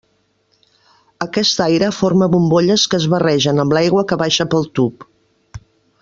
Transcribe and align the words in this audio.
Aquest 1.25 1.59
aire 1.65 1.89
forma 1.97 2.29
bombolles 2.35 2.85
que 2.93 2.99
es 3.03 3.07
barregen 3.15 3.65
amb 3.65 3.75
l'aigua 3.79 4.05
que 4.13 4.19
baixa 4.23 4.47
pel 4.55 4.65
tub. 4.81 5.07